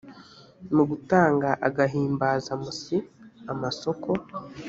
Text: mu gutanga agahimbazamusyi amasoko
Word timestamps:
mu 0.75 0.83
gutanga 0.89 1.49
agahimbazamusyi 1.67 2.97
amasoko 3.51 4.09